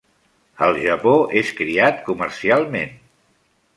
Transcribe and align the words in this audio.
Al 0.67 0.77
Japó 0.85 1.13
és 1.43 1.53
criat 1.59 2.01
comercialment. 2.11 2.97